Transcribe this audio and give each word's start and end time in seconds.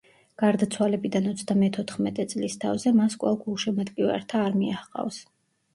გარდაცვალებიდან 0.43 1.27
ოცდამეთოთხმეტე 1.33 2.25
წლისთავზე 2.33 2.95
მას 3.03 3.19
კვლავ 3.21 3.39
გულშემატკივართა 3.47 4.45
არმია 4.49 4.83
ჰყავს. 4.85 5.25